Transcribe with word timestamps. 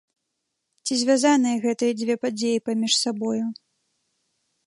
Ці 0.85 0.93
звязаныя 1.01 1.57
гэтыя 1.65 1.91
дзве 1.99 2.15
падзеі 2.25 2.63
паміж 2.69 2.93
сабою? 3.03 3.45